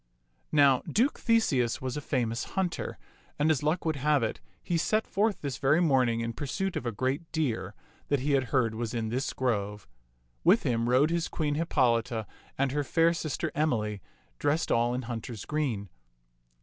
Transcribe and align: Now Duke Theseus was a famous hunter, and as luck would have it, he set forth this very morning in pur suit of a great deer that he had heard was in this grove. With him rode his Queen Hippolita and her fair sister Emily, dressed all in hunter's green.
Now 0.51 0.81
Duke 0.91 1.19
Theseus 1.19 1.79
was 1.79 1.95
a 1.95 2.01
famous 2.01 2.45
hunter, 2.57 2.97
and 3.37 3.51
as 3.51 3.61
luck 3.61 3.85
would 3.85 3.97
have 3.97 4.23
it, 4.23 4.41
he 4.63 4.75
set 4.75 5.05
forth 5.05 5.41
this 5.41 5.59
very 5.59 5.79
morning 5.79 6.21
in 6.21 6.33
pur 6.33 6.47
suit 6.47 6.75
of 6.75 6.87
a 6.87 6.91
great 6.91 7.31
deer 7.31 7.75
that 8.07 8.21
he 8.21 8.31
had 8.31 8.45
heard 8.45 8.73
was 8.73 8.95
in 8.95 9.09
this 9.09 9.31
grove. 9.31 9.87
With 10.43 10.63
him 10.63 10.89
rode 10.89 11.11
his 11.11 11.27
Queen 11.27 11.53
Hippolita 11.53 12.25
and 12.57 12.71
her 12.71 12.83
fair 12.83 13.13
sister 13.13 13.51
Emily, 13.53 14.01
dressed 14.39 14.71
all 14.71 14.95
in 14.95 15.03
hunter's 15.03 15.45
green. 15.45 15.87